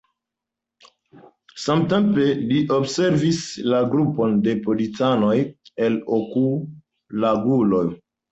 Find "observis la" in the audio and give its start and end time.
2.77-3.81